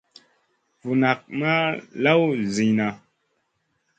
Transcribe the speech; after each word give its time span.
Vu 0.81 0.91
nak 1.01 1.19
ma 1.39 1.53
lawn 2.03 2.39
sui 2.53 2.69
nʼa. 2.77 2.89